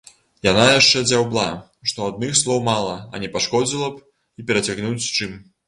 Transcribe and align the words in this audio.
Яна 0.45 0.63
яшчэ 0.79 1.03
дзяўбла, 1.09 1.43
што 1.91 2.07
адных 2.09 2.33
слоў 2.41 2.65
мала, 2.71 2.97
а 3.13 3.23
не 3.27 3.31
пашкодзіла 3.39 3.93
б 4.01 4.05
і 4.43 4.51
перацягнуць 4.51 5.01
чым. 5.15 5.41